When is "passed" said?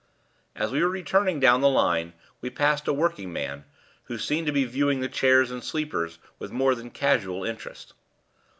2.49-2.87